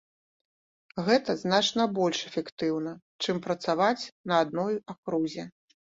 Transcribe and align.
Гэта 1.09 1.35
значна 1.41 1.85
больш 1.99 2.19
эфектыўна, 2.29 2.95
чым 3.23 3.35
працаваць 3.47 4.03
на 4.33 4.41
адной 4.47 4.73
акрузе. 4.95 5.43